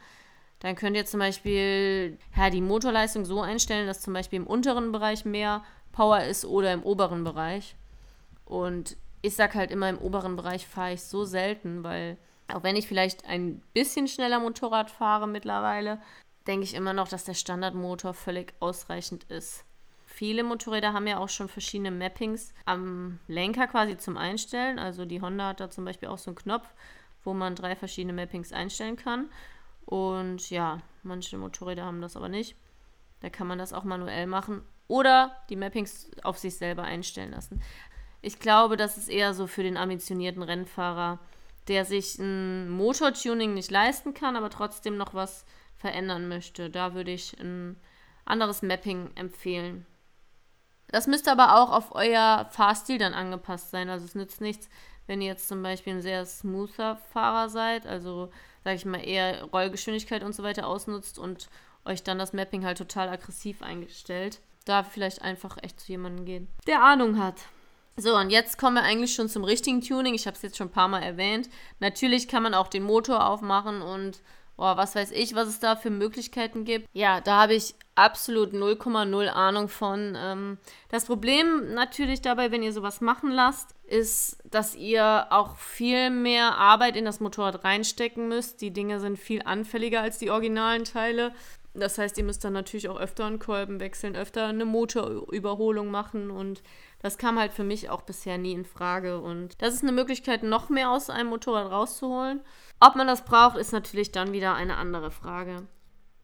Dann 0.61 0.77
könnt 0.77 0.97
ihr 0.97 1.07
zum 1.07 1.21
Beispiel 1.21 2.19
ja, 2.37 2.51
die 2.51 2.61
Motorleistung 2.61 3.25
so 3.25 3.41
einstellen, 3.41 3.87
dass 3.87 4.01
zum 4.03 4.13
Beispiel 4.13 4.39
im 4.39 4.47
unteren 4.47 4.93
Bereich 4.93 5.25
mehr 5.25 5.65
Power 5.93 6.23
ist 6.23 6.45
oder 6.45 6.73
im 6.73 6.83
oberen 6.83 7.25
Bereich. 7.25 7.75
Und 8.45 8.97
ich 9.23 9.35
sag 9.35 9.55
halt 9.55 9.71
immer, 9.71 9.89
im 9.89 9.99
oberen 9.99 10.37
Bereich 10.37 10.67
fahre 10.67 10.93
ich 10.93 11.03
so 11.03 11.25
selten, 11.25 11.83
weil 11.83 12.17
auch 12.49 12.63
wenn 12.63 12.77
ich 12.77 12.87
vielleicht 12.87 13.25
ein 13.27 13.63
bisschen 13.73 14.09
schneller 14.09 14.41
Motorrad 14.41 14.91
fahre 14.91 15.27
mittlerweile, 15.27 16.01
denke 16.47 16.65
ich 16.65 16.75
immer 16.75 16.93
noch, 16.93 17.09
dass 17.09 17.25
der 17.25 17.35
Standardmotor 17.35 18.15
völlig 18.15 18.55
ausreichend 18.61 19.25
ist. 19.25 19.65
Viele 20.05 20.43
Motorräder 20.43 20.93
haben 20.93 21.07
ja 21.07 21.19
auch 21.19 21.29
schon 21.29 21.49
verschiedene 21.49 21.91
Mappings 21.91 22.53
am 22.67 23.21
Lenker 23.29 23.69
quasi 23.69 23.97
zum 23.97 24.17
Einstellen. 24.17 24.79
Also 24.79 25.05
die 25.05 25.23
Honda 25.23 25.49
hat 25.49 25.61
da 25.61 25.71
zum 25.71 25.85
Beispiel 25.85 26.09
auch 26.09 26.19
so 26.19 26.31
einen 26.31 26.37
Knopf, 26.37 26.67
wo 27.25 27.35
man 27.35 27.55
drei 27.55 27.77
verschiedene 27.77 28.13
Mappings 28.13 28.53
einstellen 28.53 28.97
kann. 28.97 29.31
Und 29.85 30.51
ja, 30.51 30.79
manche 31.03 31.37
Motorräder 31.37 31.85
haben 31.85 32.01
das 32.01 32.17
aber 32.17 32.29
nicht. 32.29 32.57
Da 33.21 33.29
kann 33.29 33.47
man 33.47 33.59
das 33.59 33.73
auch 33.73 33.85
manuell 33.85 34.27
machen 34.27 34.63
oder 34.89 35.37
die 35.49 35.57
Mappings 35.57 36.11
auf 36.23 36.39
sich 36.39 36.57
selber 36.57 36.83
einstellen 36.83 37.33
lassen. 37.33 37.63
Ich 38.23 38.39
glaube, 38.39 38.77
das 38.77 38.99
ist 38.99 39.09
eher 39.09 39.35
so 39.35 39.47
für 39.47 39.63
den 39.63 39.77
ambitionierten 39.77 40.43
Rennfahrer, 40.43 41.19
der 41.69 41.85
sich 41.85 42.19
ein 42.19 42.69
Motortuning 42.69 43.55
nicht 43.55 43.71
leisten 43.71 44.15
kann, 44.15 44.37
aber 44.37 44.51
trotzdem 44.51 44.97
noch 44.97 45.15
was 45.15 45.45
verändern 45.77 46.29
möchte. 46.29 46.71
Da 46.71 46.95
würde 46.95 47.13
ich 47.13 47.39
ein 47.41 47.77
anderes 48.25 48.63
Mapping 48.63 49.11
empfehlen. 49.15 49.87
Das 50.89 51.07
müsste 51.07 51.31
aber 51.31 51.61
auch 51.61 51.71
auf 51.71 51.95
euer 51.95 52.49
Fahrstil 52.51 52.99
dann 52.99 53.15
angepasst 53.15 53.71
sein. 53.71 53.89
Also 53.89 54.05
es 54.05 54.15
nützt 54.15 54.41
nichts, 54.41 54.69
wenn 55.11 55.21
ihr 55.21 55.27
jetzt 55.27 55.49
zum 55.49 55.61
Beispiel 55.61 55.95
ein 55.95 56.03
sehr 56.03 56.25
smoother 56.25 56.97
Fahrer 57.13 57.49
seid, 57.49 57.85
also 57.85 58.31
sage 58.63 58.77
ich 58.77 58.85
mal 58.85 59.05
eher 59.05 59.43
Rollgeschwindigkeit 59.43 60.23
und 60.23 60.37
so 60.37 60.45
weiter 60.45 60.69
ausnutzt 60.69 61.19
und 61.19 61.49
euch 61.85 62.05
dann 62.05 62.21
das 62.21 62.33
Mapping 62.33 62.65
halt 62.65 62.79
total 62.79 63.09
aggressiv 63.09 63.61
eingestellt. 63.61 64.39
Da 64.67 64.85
vielleicht 64.85 65.21
einfach 65.21 65.59
echt 65.63 65.81
zu 65.81 65.91
jemandem 65.91 66.27
gehen, 66.27 66.49
der 66.69 66.85
Ahnung 66.85 67.19
hat. 67.19 67.35
So, 67.97 68.17
und 68.17 68.31
jetzt 68.31 68.57
kommen 68.57 68.77
wir 68.77 68.85
eigentlich 68.85 69.13
schon 69.13 69.29
zum 69.29 69.43
richtigen 69.43 69.81
Tuning. 69.81 70.15
Ich 70.15 70.29
habe 70.29 70.37
es 70.37 70.43
jetzt 70.43 70.57
schon 70.57 70.69
ein 70.69 70.73
paar 70.73 70.87
Mal 70.87 71.03
erwähnt. 71.03 71.49
Natürlich 71.81 72.29
kann 72.29 72.45
man 72.45 72.55
auch 72.55 72.69
den 72.69 72.85
Motor 72.85 73.27
aufmachen 73.27 73.83
und 73.83 74.21
oh, 74.61 74.77
was 74.77 74.95
weiß 74.95 75.11
ich, 75.13 75.35
was 75.35 75.49
es 75.49 75.59
da 75.59 75.75
für 75.75 75.91
Möglichkeiten 75.91 76.65
gibt. 76.65 76.87
Ja, 76.93 77.21
da 77.21 77.43
habe 77.43 77.55
ich 77.55 77.75
absolut 77.95 78.53
0,0 78.53 79.27
Ahnung 79.29 79.69
von. 79.69 80.17
Ähm, 80.17 80.59
das 80.91 81.07
Problem 81.07 81.73
natürlich 81.75 82.21
dabei, 82.21 82.53
wenn 82.53 82.63
ihr 82.63 82.73
sowas 82.73 83.01
machen 83.01 83.31
lasst, 83.31 83.75
ist, 83.87 84.39
dass 84.45 84.75
ihr 84.75 85.27
auch 85.31 85.57
viel 85.57 86.11
mehr 86.11 86.57
Arbeit 86.57 86.97
in 86.97 87.07
das 87.07 87.21
Motorrad 87.21 87.65
reinstecken 87.65 88.29
müsst. 88.29 88.61
Die 88.61 88.71
Dinge 88.71 89.01
sind 89.01 89.19
viel 89.19 89.43
anfälliger 89.45 90.03
als 90.03 90.19
die 90.19 90.31
originalen 90.31 90.85
Teile. 90.85 91.33
Das 91.73 91.99
heißt, 91.99 92.19
ihr 92.19 92.25
müsst 92.25 92.45
dann 92.45 92.53
natürlich 92.53 92.89
auch 92.89 92.99
öfter 92.99 93.25
einen 93.27 93.39
Kolben 93.39 93.81
wechseln, 93.81 94.17
öfter 94.17 94.47
eine 94.47 94.65
Motorüberholung 94.65 95.91
machen 95.91 96.31
und 96.31 96.63
das 97.03 97.19
kam 97.19 97.39
halt 97.39 97.53
für 97.53 97.65
mich 97.65 97.91
auch 97.91 98.03
bisher 98.03 98.39
nie 98.39 98.53
in 98.53 98.65
Frage. 98.65 99.21
Und 99.21 99.61
das 99.63 99.75
ist 99.75 99.83
eine 99.83 99.93
Möglichkeit, 99.93 100.43
noch 100.43 100.69
mehr 100.69 100.91
aus 100.91 101.11
einem 101.11 101.31
Motorrad 101.31 101.71
rauszuholen. 101.71 102.41
Ob 102.79 102.95
man 102.97 103.07
das 103.07 103.25
braucht, 103.25 103.57
ist 103.57 103.73
natürlich 103.73 104.13
dann 104.13 104.33
wieder 104.33 104.55
eine 104.55 104.77
andere 104.77 105.11
Frage. 105.11 105.67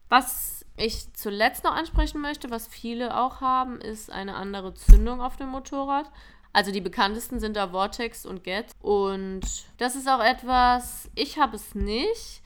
Was 0.09 0.65
ich 0.77 1.13
zuletzt 1.13 1.63
noch 1.63 1.75
ansprechen 1.75 2.21
möchte, 2.21 2.51
was 2.51 2.67
viele 2.67 3.17
auch 3.17 3.41
haben, 3.41 3.81
ist 3.81 4.11
eine 4.11 4.35
andere 4.35 4.73
Zündung 4.73 5.21
auf 5.21 5.35
dem 5.35 5.49
Motorrad. 5.49 6.09
Also 6.53 6.71
die 6.71 6.81
bekanntesten 6.81 7.39
sind 7.39 7.57
da 7.57 7.69
Vortex 7.69 8.25
und 8.25 8.43
Get. 8.43 8.71
Und 8.81 9.41
das 9.77 9.95
ist 9.95 10.07
auch 10.07 10.23
etwas, 10.23 11.09
ich 11.15 11.39
habe 11.39 11.55
es 11.55 11.75
nicht. 11.75 12.41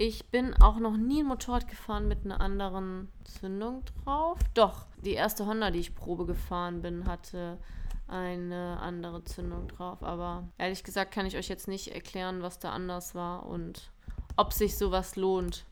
Ich 0.00 0.30
bin 0.30 0.54
auch 0.62 0.78
noch 0.78 0.96
nie 0.96 1.24
ein 1.24 1.26
Motorrad 1.26 1.66
gefahren 1.66 2.06
mit 2.06 2.24
einer 2.24 2.40
anderen 2.40 3.10
Zündung 3.24 3.82
drauf. 4.04 4.38
Doch, 4.54 4.86
die 5.02 5.14
erste 5.14 5.44
Honda, 5.44 5.72
die 5.72 5.80
ich 5.80 5.96
Probe 5.96 6.24
gefahren 6.24 6.82
bin, 6.82 7.04
hatte 7.04 7.58
eine 8.06 8.78
andere 8.80 9.24
Zündung 9.24 9.66
drauf. 9.66 10.04
Aber 10.04 10.50
ehrlich 10.56 10.84
gesagt 10.84 11.12
kann 11.12 11.26
ich 11.26 11.36
euch 11.36 11.48
jetzt 11.48 11.66
nicht 11.66 11.88
erklären, 11.88 12.42
was 12.42 12.60
da 12.60 12.70
anders 12.70 13.16
war 13.16 13.46
und 13.46 13.90
ob 14.36 14.52
sich 14.52 14.78
sowas 14.78 15.16
lohnt. 15.16 15.64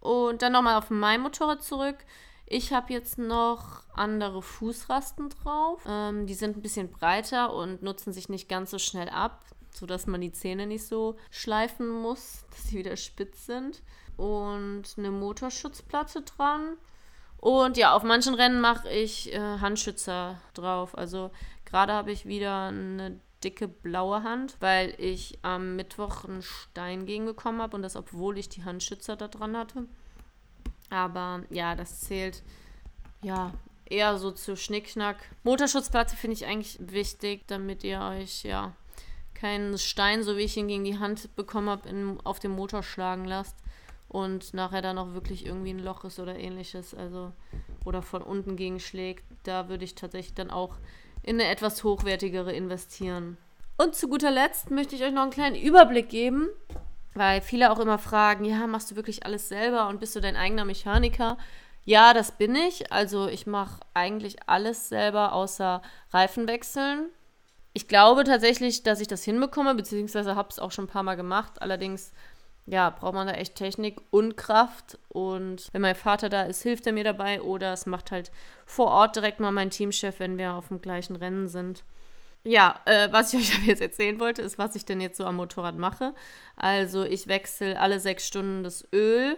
Und 0.00 0.42
dann 0.42 0.52
nochmal 0.52 0.76
auf 0.76 0.90
mein 0.90 1.22
Motorrad 1.22 1.62
zurück. 1.62 1.96
Ich 2.44 2.74
habe 2.74 2.92
jetzt 2.92 3.16
noch 3.16 3.84
andere 3.94 4.42
Fußrasten 4.42 5.30
drauf. 5.30 5.82
Ähm, 5.88 6.26
die 6.26 6.34
sind 6.34 6.58
ein 6.58 6.62
bisschen 6.62 6.90
breiter 6.90 7.54
und 7.54 7.82
nutzen 7.82 8.12
sich 8.12 8.28
nicht 8.28 8.50
ganz 8.50 8.70
so 8.70 8.78
schnell 8.78 9.08
ab 9.08 9.46
sodass 9.76 10.06
man 10.06 10.20
die 10.20 10.32
Zähne 10.32 10.66
nicht 10.66 10.86
so 10.86 11.16
schleifen 11.30 11.88
muss, 11.88 12.44
dass 12.50 12.68
sie 12.68 12.78
wieder 12.78 12.96
spitz 12.96 13.46
sind. 13.46 13.82
Und 14.16 14.84
eine 14.96 15.10
Motorschutzplatte 15.10 16.22
dran. 16.22 16.76
Und 17.38 17.76
ja, 17.76 17.94
auf 17.94 18.02
manchen 18.02 18.34
Rennen 18.34 18.60
mache 18.60 18.88
ich 18.90 19.32
äh, 19.32 19.38
Handschützer 19.38 20.40
drauf. 20.54 20.96
Also 20.96 21.30
gerade 21.66 21.92
habe 21.92 22.12
ich 22.12 22.26
wieder 22.26 22.68
eine 22.68 23.20
dicke 23.44 23.68
blaue 23.68 24.22
Hand, 24.22 24.56
weil 24.60 24.94
ich 24.98 25.38
am 25.42 25.76
Mittwoch 25.76 26.24
einen 26.24 26.42
Stein 26.42 27.04
gegenbekommen 27.04 27.60
habe 27.60 27.76
und 27.76 27.82
das, 27.82 27.94
obwohl 27.94 28.38
ich 28.38 28.48
die 28.48 28.64
Handschützer 28.64 29.16
da 29.16 29.28
dran 29.28 29.56
hatte. 29.56 29.86
Aber 30.90 31.42
ja, 31.50 31.74
das 31.74 32.00
zählt 32.00 32.42
ja 33.22 33.52
eher 33.84 34.18
so 34.18 34.30
zu 34.30 34.56
Schnickschnack. 34.56 35.16
Motorschutzplatte 35.42 36.16
finde 36.16 36.34
ich 36.34 36.46
eigentlich 36.46 36.78
wichtig, 36.80 37.46
damit 37.46 37.84
ihr 37.84 38.00
euch 38.00 38.42
ja 38.42 38.74
keinen 39.36 39.78
Stein, 39.78 40.22
so 40.22 40.36
wie 40.36 40.42
ich 40.42 40.56
ihn 40.56 40.68
gegen 40.68 40.84
die 40.84 40.98
Hand 40.98 41.34
bekommen 41.36 41.68
habe, 41.68 41.88
auf 42.24 42.40
dem 42.40 42.52
Motor 42.52 42.82
schlagen 42.82 43.24
lasst 43.24 43.56
und 44.08 44.54
nachher 44.54 44.82
dann 44.82 44.98
auch 44.98 45.12
wirklich 45.12 45.46
irgendwie 45.46 45.70
ein 45.70 45.78
Loch 45.78 46.04
ist 46.04 46.18
oder 46.18 46.36
ähnliches, 46.36 46.94
also 46.94 47.32
oder 47.84 48.02
von 48.02 48.22
unten 48.22 48.56
gegenschlägt, 48.56 49.24
da 49.44 49.68
würde 49.68 49.84
ich 49.84 49.94
tatsächlich 49.94 50.34
dann 50.34 50.50
auch 50.50 50.76
in 51.22 51.40
eine 51.40 51.48
etwas 51.50 51.84
hochwertigere 51.84 52.52
investieren. 52.52 53.36
Und 53.78 53.94
zu 53.94 54.08
guter 54.08 54.30
Letzt 54.30 54.70
möchte 54.70 54.96
ich 54.96 55.02
euch 55.02 55.12
noch 55.12 55.22
einen 55.22 55.30
kleinen 55.30 55.56
Überblick 55.56 56.08
geben, 56.08 56.48
weil 57.14 57.40
viele 57.40 57.70
auch 57.70 57.78
immer 57.78 57.98
fragen, 57.98 58.44
ja, 58.44 58.66
machst 58.66 58.90
du 58.90 58.96
wirklich 58.96 59.26
alles 59.26 59.48
selber 59.48 59.88
und 59.88 60.00
bist 60.00 60.16
du 60.16 60.20
dein 60.20 60.36
eigener 60.36 60.64
Mechaniker? 60.64 61.36
Ja, 61.84 62.14
das 62.14 62.32
bin 62.32 62.54
ich. 62.54 62.90
Also 62.92 63.28
ich 63.28 63.46
mache 63.46 63.80
eigentlich 63.94 64.48
alles 64.48 64.88
selber 64.88 65.32
außer 65.32 65.82
Reifen 66.10 66.48
wechseln. 66.48 67.10
Ich 67.76 67.88
glaube 67.88 68.24
tatsächlich, 68.24 68.84
dass 68.84 69.02
ich 69.02 69.06
das 69.06 69.22
hinbekomme, 69.22 69.74
beziehungsweise 69.74 70.34
habe 70.34 70.48
es 70.48 70.58
auch 70.58 70.72
schon 70.72 70.86
ein 70.86 70.88
paar 70.88 71.02
Mal 71.02 71.16
gemacht. 71.16 71.60
Allerdings, 71.60 72.10
ja, 72.64 72.88
braucht 72.88 73.12
man 73.12 73.26
da 73.26 73.34
echt 73.34 73.54
Technik 73.54 74.00
und 74.10 74.38
Kraft. 74.38 74.98
Und 75.10 75.68
wenn 75.72 75.82
mein 75.82 75.94
Vater 75.94 76.30
da 76.30 76.44
ist, 76.44 76.62
hilft 76.62 76.86
er 76.86 76.94
mir 76.94 77.04
dabei. 77.04 77.42
Oder 77.42 77.74
es 77.74 77.84
macht 77.84 78.12
halt 78.12 78.30
vor 78.64 78.86
Ort 78.86 79.16
direkt 79.16 79.40
mal 79.40 79.52
mein 79.52 79.68
Teamchef, 79.68 80.20
wenn 80.20 80.38
wir 80.38 80.54
auf 80.54 80.68
dem 80.68 80.80
gleichen 80.80 81.16
Rennen 81.16 81.48
sind. 81.48 81.84
Ja, 82.44 82.80
äh, 82.86 83.12
was 83.12 83.34
ich 83.34 83.52
euch 83.58 83.66
jetzt 83.66 83.82
erzählen 83.82 84.18
wollte, 84.20 84.40
ist, 84.40 84.56
was 84.56 84.74
ich 84.74 84.86
denn 84.86 85.02
jetzt 85.02 85.18
so 85.18 85.26
am 85.26 85.36
Motorrad 85.36 85.76
mache. 85.76 86.14
Also 86.56 87.04
ich 87.04 87.28
wechsle 87.28 87.78
alle 87.78 88.00
sechs 88.00 88.26
Stunden 88.26 88.64
das 88.64 88.88
Öl, 88.90 89.36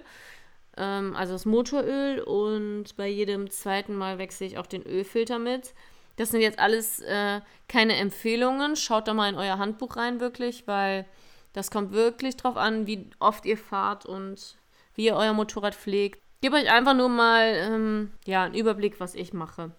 ähm, 0.77 1.17
also 1.17 1.33
das 1.33 1.45
Motoröl 1.45 2.21
und 2.21 2.97
bei 2.97 3.09
jedem 3.09 3.51
zweiten 3.51 3.97
Mal 3.97 4.19
wechsle 4.19 4.47
ich 4.47 4.59
auch 4.59 4.67
den 4.69 4.87
Ölfilter 4.87 5.41
mit. 5.41 5.75
Das 6.19 6.31
sind 6.31 6.41
jetzt 6.41 6.59
alles 6.59 6.99
äh, 7.01 7.41
keine 7.69 7.95
Empfehlungen. 7.95 8.75
Schaut 8.75 9.07
da 9.07 9.15
mal 9.15 9.29
in 9.29 9.37
euer 9.37 9.59
Handbuch 9.59 9.97
rein, 9.97 10.19
wirklich, 10.19 10.67
weil 10.67 11.07
das 11.53 11.71
kommt 11.71 11.93
wirklich 11.93 12.37
drauf 12.37 12.57
an, 12.57 12.89
wie 12.89 13.09
oft 13.21 13.47
ihr 13.47 13.57
fahrt 13.57 14.05
und 14.05 14.57
wie 14.97 15.07
ihr 15.07 15.15
euer 15.15 15.33
Motorrad 15.33 15.77
pflegt. 15.77 16.21
Gebe 16.41 16.57
euch 16.57 16.71
einfach 16.71 16.95
nur 16.95 17.09
mal 17.09 17.55
ähm, 17.55 18.13
ja, 18.27 18.43
einen 18.43 18.55
Überblick, 18.55 18.99
was 18.99 19.15
ich 19.15 19.33
mache. 19.33 19.71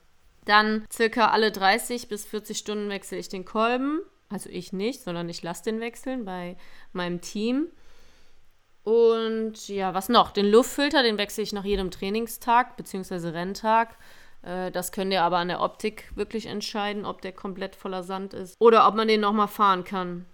Dann 0.46 0.86
circa 0.90 1.28
alle 1.28 1.52
30 1.52 2.08
bis 2.08 2.26
40 2.26 2.58
Stunden 2.58 2.90
wechsle 2.90 3.18
ich 3.18 3.28
den 3.28 3.44
Kolben. 3.44 4.00
Also 4.30 4.50
ich 4.50 4.72
nicht, 4.72 5.02
sondern 5.02 5.28
ich 5.28 5.44
lasse 5.44 5.66
den 5.66 5.82
wechseln 5.82 6.24
bei 6.24 6.56
meinem 6.94 7.20
Team. 7.20 7.68
Und 8.84 9.68
ja, 9.68 9.94
was 9.94 10.08
noch? 10.08 10.32
Den 10.32 10.50
Luftfilter, 10.50 11.04
den 11.04 11.18
wechsle 11.18 11.44
ich 11.44 11.52
nach 11.52 11.66
jedem 11.66 11.92
Trainingstag 11.92 12.78
bzw. 12.78 13.30
Renntag. 13.30 13.98
Äh, 14.42 14.72
das 14.72 14.92
könnt 14.92 15.12
ihr 15.12 15.24
aber 15.24 15.38
an 15.38 15.48
der 15.48 15.62
Optik 15.62 16.12
wirklich 16.16 16.46
entscheiden, 16.46 17.06
ob 17.06 17.22
der 17.22 17.32
komplett 17.32 17.76
voller 17.76 18.04
Sand 18.04 18.34
ist 18.34 18.56
oder 18.60 18.88
ob 18.88 18.96
man 18.96 19.08
den 19.08 19.22
nochmal 19.22 19.48
fahren 19.48 19.84
kann. 19.84 20.26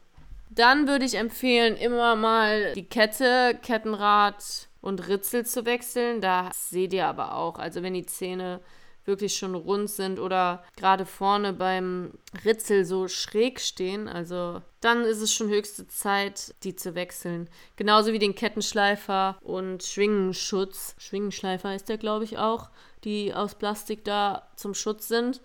Dann 0.49 0.87
würde 0.87 1.05
ich 1.05 1.15
empfehlen, 1.15 1.75
immer 1.75 2.15
mal 2.15 2.73
die 2.73 2.87
Kette, 2.87 3.57
Kettenrad 3.61 4.69
und 4.81 5.07
Ritzel 5.07 5.45
zu 5.45 5.65
wechseln. 5.65 6.21
Da 6.21 6.49
seht 6.53 6.93
ihr 6.93 7.07
aber 7.07 7.35
auch, 7.35 7.57
also 7.57 7.83
wenn 7.83 7.93
die 7.93 8.05
Zähne 8.05 8.61
wirklich 9.05 9.35
schon 9.35 9.55
rund 9.55 9.89
sind 9.89 10.19
oder 10.19 10.63
gerade 10.75 11.05
vorne 11.05 11.53
beim 11.53 12.13
Ritzel 12.43 12.85
so 12.85 13.07
schräg 13.07 13.59
stehen, 13.59 14.07
also 14.07 14.61
dann 14.81 15.03
ist 15.03 15.21
es 15.21 15.33
schon 15.33 15.49
höchste 15.49 15.87
Zeit, 15.87 16.55
die 16.63 16.75
zu 16.75 16.95
wechseln. 16.95 17.49
Genauso 17.75 18.13
wie 18.13 18.19
den 18.19 18.35
Kettenschleifer 18.35 19.37
und 19.41 19.83
Schwingenschutz. 19.83 20.95
Schwingenschleifer 20.97 21.75
ist 21.75 21.89
der, 21.89 21.97
glaube 21.97 22.23
ich, 22.23 22.37
auch 22.37 22.69
die 23.05 23.33
aus 23.33 23.55
Plastik 23.55 24.03
da 24.03 24.47
zum 24.55 24.73
Schutz 24.73 25.07
sind, 25.07 25.41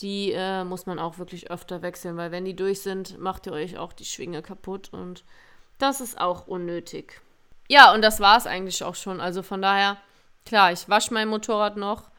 die 0.00 0.32
äh, 0.32 0.64
muss 0.64 0.86
man 0.86 0.98
auch 0.98 1.18
wirklich 1.18 1.50
öfter 1.50 1.82
wechseln, 1.82 2.16
weil 2.16 2.30
wenn 2.30 2.44
die 2.44 2.56
durch 2.56 2.80
sind, 2.80 3.18
macht 3.18 3.46
ihr 3.46 3.52
euch 3.52 3.76
auch 3.76 3.92
die 3.92 4.04
Schwinge 4.04 4.40
kaputt 4.40 4.88
und 4.92 5.24
das 5.78 6.00
ist 6.00 6.20
auch 6.20 6.46
unnötig. 6.46 7.20
Ja, 7.68 7.92
und 7.94 8.02
das 8.02 8.20
war 8.20 8.36
es 8.36 8.46
eigentlich 8.46 8.82
auch 8.82 8.94
schon. 8.94 9.20
Also 9.20 9.42
von 9.42 9.62
daher, 9.62 9.96
klar, 10.46 10.72
ich 10.72 10.88
wasche 10.88 11.12
mein 11.12 11.28
Motorrad 11.28 11.76
noch, 11.76 12.10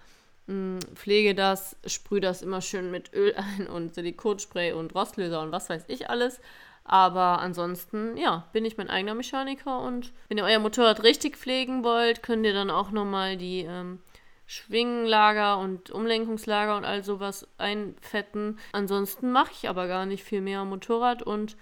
mh, 0.48 0.54
hm, 0.54 0.80
pflege 0.96 1.36
das, 1.36 1.76
sprühe 1.86 2.22
das 2.22 2.42
immer 2.42 2.62
schön 2.62 2.92
mit 2.92 3.14
Öl 3.14 3.34
ein 3.36 3.68
und 3.68 3.96
Silikonspray 3.96 4.74
und 4.74 4.94
Rostlöser 4.94 5.42
und 5.42 5.52
was 5.52 5.70
weiß 5.70 5.86
ich 5.88 6.10
alles. 6.10 6.40
Aber 6.84 7.40
ansonsten, 7.40 8.18
ja, 8.18 8.48
bin 8.54 8.66
ich 8.66 8.78
mein 8.78 8.90
eigener 8.90 9.14
Mechaniker 9.14 9.80
und 9.82 10.12
wenn 10.28 10.38
ihr 10.38 10.44
euer 10.44 10.60
Motorrad 10.60 11.04
richtig 11.04 11.38
pflegen 11.38 11.84
wollt, 11.84 12.24
könnt 12.24 12.46
ihr 12.46 12.54
dann 12.54 12.72
auch 12.72 12.92
nochmal 12.92 13.38
die 13.38 13.62
ähm, 13.62 14.00
Schwingenlager 14.52 15.60
und 15.60 15.92
Umlenkungslager 15.92 16.76
und 16.76 16.84
all 16.84 17.04
sowas 17.04 17.48
einfetten. 17.58 18.60
Ansonsten 18.74 19.32
mache 19.32 19.52
ich 19.54 19.70
aber 19.70 19.88
gar 19.88 20.06
nicht 20.06 20.26
viel 20.26 20.42
mehr 20.42 20.60
am 20.60 20.70
Motorrad 20.70 21.24
und 21.24 21.56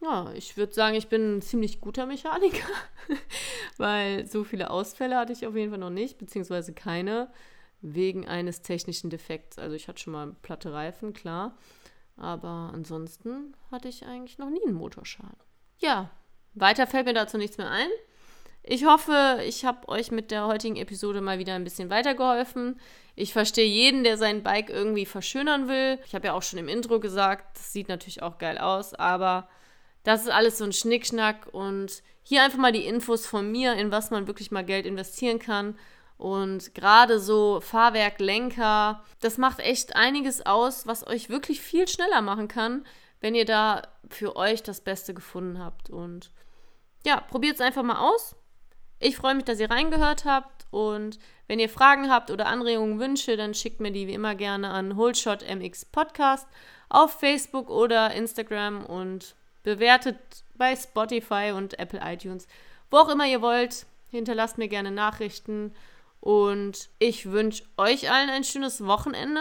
ja, 0.00 0.32
ich 0.34 0.56
würde 0.56 0.72
sagen, 0.72 0.94
ich 0.94 1.08
bin 1.08 1.38
ein 1.38 1.42
ziemlich 1.42 1.80
guter 1.80 2.06
Mechaniker, 2.06 2.68
weil 3.78 4.26
so 4.26 4.44
viele 4.44 4.70
Ausfälle 4.70 5.16
hatte 5.16 5.32
ich 5.32 5.44
auf 5.46 5.56
jeden 5.56 5.70
Fall 5.70 5.80
noch 5.80 5.90
nicht, 5.90 6.18
beziehungsweise 6.18 6.72
keine. 6.72 7.32
wegen 7.82 8.28
eines 8.28 8.62
technischen 8.62 9.10
Defekts. 9.10 9.58
Also 9.58 9.74
ich 9.74 9.88
hatte 9.88 10.00
schon 10.00 10.12
mal 10.12 10.36
platte 10.42 10.72
Reifen, 10.72 11.12
klar. 11.14 11.56
Aber 12.16 12.70
ansonsten 12.74 13.56
hatte 13.70 13.88
ich 13.88 14.04
eigentlich 14.06 14.38
noch 14.38 14.50
nie 14.50 14.62
einen 14.66 14.76
Motorschaden. 14.76 15.38
Ja, 15.78 16.10
weiter 16.54 16.86
fällt 16.86 17.06
mir 17.06 17.14
dazu 17.14 17.38
nichts 17.38 17.56
mehr 17.56 17.70
ein. 17.70 17.88
Ich 18.72 18.84
hoffe, 18.84 19.40
ich 19.44 19.64
habe 19.64 19.88
euch 19.88 20.12
mit 20.12 20.30
der 20.30 20.46
heutigen 20.46 20.76
Episode 20.76 21.20
mal 21.20 21.40
wieder 21.40 21.54
ein 21.54 21.64
bisschen 21.64 21.90
weitergeholfen. 21.90 22.78
Ich 23.16 23.32
verstehe 23.32 23.66
jeden, 23.66 24.04
der 24.04 24.16
sein 24.16 24.44
Bike 24.44 24.70
irgendwie 24.70 25.06
verschönern 25.06 25.66
will. 25.66 25.98
Ich 26.06 26.14
habe 26.14 26.28
ja 26.28 26.34
auch 26.34 26.42
schon 26.44 26.60
im 26.60 26.68
Intro 26.68 27.00
gesagt, 27.00 27.56
das 27.56 27.72
sieht 27.72 27.88
natürlich 27.88 28.22
auch 28.22 28.38
geil 28.38 28.58
aus, 28.58 28.94
aber 28.94 29.48
das 30.04 30.22
ist 30.22 30.30
alles 30.30 30.58
so 30.58 30.62
ein 30.62 30.72
Schnickschnack 30.72 31.48
und 31.50 32.04
hier 32.22 32.44
einfach 32.44 32.60
mal 32.60 32.70
die 32.70 32.86
Infos 32.86 33.26
von 33.26 33.50
mir, 33.50 33.72
in 33.72 33.90
was 33.90 34.12
man 34.12 34.28
wirklich 34.28 34.52
mal 34.52 34.64
Geld 34.64 34.86
investieren 34.86 35.40
kann. 35.40 35.76
Und 36.16 36.72
gerade 36.72 37.18
so 37.18 37.60
Fahrwerk, 37.60 38.20
Lenker, 38.20 39.02
das 39.20 39.36
macht 39.36 39.58
echt 39.58 39.96
einiges 39.96 40.46
aus, 40.46 40.86
was 40.86 41.04
euch 41.04 41.28
wirklich 41.28 41.60
viel 41.60 41.88
schneller 41.88 42.20
machen 42.22 42.46
kann, 42.46 42.86
wenn 43.20 43.34
ihr 43.34 43.46
da 43.46 43.82
für 44.08 44.36
euch 44.36 44.62
das 44.62 44.80
Beste 44.80 45.12
gefunden 45.12 45.58
habt. 45.58 45.90
Und 45.90 46.30
ja, 47.04 47.20
probiert 47.20 47.56
es 47.56 47.60
einfach 47.60 47.82
mal 47.82 47.98
aus. 47.98 48.36
Ich 49.02 49.16
freue 49.16 49.34
mich, 49.34 49.44
dass 49.44 49.58
ihr 49.58 49.70
reingehört 49.70 50.26
habt 50.26 50.66
und 50.70 51.18
wenn 51.48 51.58
ihr 51.58 51.70
Fragen 51.70 52.10
habt 52.10 52.30
oder 52.30 52.46
Anregungen, 52.46 53.00
Wünsche, 53.00 53.38
dann 53.38 53.54
schickt 53.54 53.80
mir 53.80 53.90
die 53.90 54.06
wie 54.06 54.12
immer 54.12 54.34
gerne 54.34 54.68
an 54.68 54.94
HoldShotMX 54.94 55.86
Podcast 55.86 56.46
auf 56.90 57.18
Facebook 57.18 57.70
oder 57.70 58.12
Instagram 58.12 58.84
und 58.84 59.34
bewertet 59.62 60.18
bei 60.54 60.76
Spotify 60.76 61.52
und 61.56 61.78
Apple 61.78 62.00
iTunes. 62.04 62.46
Wo 62.90 62.98
auch 62.98 63.08
immer 63.08 63.26
ihr 63.26 63.40
wollt, 63.40 63.86
hinterlasst 64.10 64.58
mir 64.58 64.68
gerne 64.68 64.90
Nachrichten 64.90 65.72
und 66.20 66.90
ich 66.98 67.30
wünsche 67.30 67.64
euch 67.78 68.10
allen 68.10 68.28
ein 68.28 68.44
schönes 68.44 68.84
Wochenende. 68.84 69.40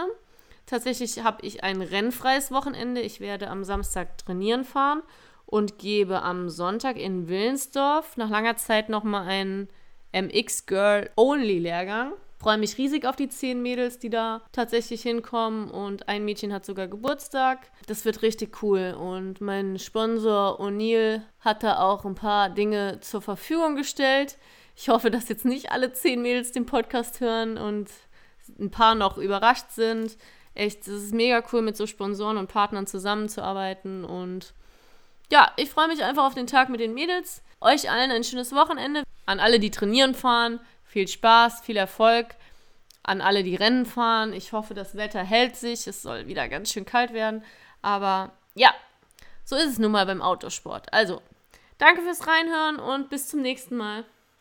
Tatsächlich 0.68 1.22
habe 1.22 1.46
ich 1.46 1.66
ein 1.66 1.82
rennfreies 1.82 2.50
Wochenende. 2.52 3.02
Ich 3.02 3.20
werde 3.20 3.50
am 3.50 3.66
Samstag 3.66 4.20
trainieren 4.20 4.64
fahren 4.64 5.04
und 5.50 5.80
gebe 5.80 6.22
am 6.22 6.48
Sonntag 6.48 6.98
in 6.98 7.28
Willensdorf 7.28 8.18
nach 8.18 8.30
langer 8.30 8.56
Zeit 8.58 8.88
nochmal 8.88 9.28
einen 9.28 9.68
MX 10.14 10.68
Girl 10.68 11.10
Only 11.16 11.58
Lehrgang. 11.58 12.14
Freue 12.38 12.60
mich 12.60 12.78
riesig 12.78 13.06
auf 13.06 13.16
die 13.16 13.30
zehn 13.30 13.62
Mädels, 13.62 13.98
die 13.98 14.12
da 14.12 14.44
tatsächlich 14.52 15.02
hinkommen 15.02 15.72
und 15.72 16.08
ein 16.08 16.24
Mädchen 16.24 16.54
hat 16.54 16.66
sogar 16.66 16.88
Geburtstag. 16.88 17.72
Das 17.88 18.06
wird 18.06 18.22
richtig 18.22 18.62
cool 18.62 18.96
und 18.98 19.42
mein 19.42 19.80
Sponsor 19.80 20.62
O'Neill 20.62 21.24
hat 21.40 21.64
da 21.64 21.80
auch 21.80 22.06
ein 22.06 22.16
paar 22.16 22.50
Dinge 22.52 23.00
zur 23.02 23.22
Verfügung 23.22 23.76
gestellt. 23.76 24.38
Ich 24.76 24.88
hoffe, 24.88 25.10
dass 25.10 25.30
jetzt 25.30 25.46
nicht 25.46 25.72
alle 25.72 25.92
zehn 25.94 26.22
Mädels 26.22 26.52
den 26.52 26.68
Podcast 26.68 27.22
hören 27.22 27.58
und 27.58 27.90
ein 28.60 28.70
paar 28.70 28.94
noch 28.94 29.18
überrascht 29.18 29.72
sind. 29.72 30.16
Echt, 30.54 30.82
es 30.82 31.06
ist 31.06 31.14
mega 31.14 31.44
cool, 31.52 31.64
mit 31.64 31.76
so 31.76 31.88
Sponsoren 31.88 32.38
und 32.38 32.50
Partnern 32.50 32.86
zusammenzuarbeiten 32.86 34.06
und 34.06 34.54
ja, 35.32 35.52
ich 35.58 35.70
freue 35.70 35.88
mich 35.88 36.04
einfach 36.04 36.26
auf 36.26 36.36
den 36.36 36.48
Tag 36.48 36.70
mit 36.70 36.80
den 36.80 36.94
Mädels. 36.94 37.42
Euch 37.62 37.90
allen 37.90 38.12
ein 38.12 38.24
schönes 38.24 38.54
Wochenende. 38.54 39.04
An 39.26 39.40
alle, 39.40 39.60
die 39.60 39.72
trainieren 39.72 40.16
fahren, 40.16 40.60
viel 40.84 41.08
Spaß, 41.08 41.62
viel 41.62 41.78
Erfolg. 41.78 42.28
An 43.04 43.22
alle, 43.22 43.44
die 43.44 43.56
Rennen 43.56 43.86
fahren. 43.86 44.34
Ich 44.34 44.54
hoffe, 44.54 44.74
das 44.74 44.96
Wetter 44.96 45.24
hält 45.24 45.56
sich. 45.56 45.88
Es 45.88 46.02
soll 46.02 46.28
wieder 46.28 46.48
ganz 46.48 46.72
schön 46.72 46.86
kalt 46.86 47.14
werden. 47.14 47.44
Aber 47.82 48.32
ja, 48.56 48.74
so 49.46 49.56
ist 49.56 49.72
es 49.72 49.80
nun 49.80 49.92
mal 49.92 50.06
beim 50.06 50.22
Autosport. 50.22 50.92
Also, 50.94 51.22
danke 51.78 52.02
fürs 52.02 52.28
Reinhören 52.28 52.78
und 52.78 53.10
bis 53.10 53.28
zum 53.28 53.42
nächsten 53.42 53.78
Mal. 53.78 54.06